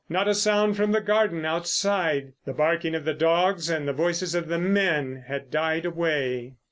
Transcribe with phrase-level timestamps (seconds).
[0.09, 2.33] Not a sound from the garden outside.
[2.45, 6.53] The barking of the dogs and the voices of the men had died away.